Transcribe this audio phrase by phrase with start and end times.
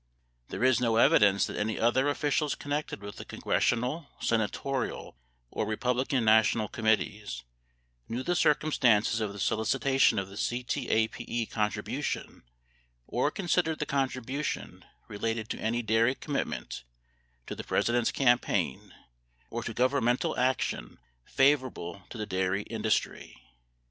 [0.47, 5.15] There is no evidence that any other officials connected with the congressional, senatorial,
[5.51, 7.43] or Republican national committees
[8.09, 12.41] knew the circumstances of the solicitation of the CTAPE contribution
[13.05, 16.83] or considered the contribution related to any dairy commitment
[17.45, 18.95] to the President's campaign
[19.51, 23.39] or to governmental action favorable to the dairy industry.